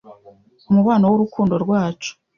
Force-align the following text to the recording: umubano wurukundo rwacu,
umubano 0.69 1.05
wurukundo 1.07 1.53
rwacu, 1.63 2.11